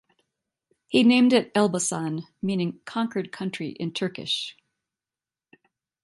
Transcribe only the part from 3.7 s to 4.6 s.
in Turkish.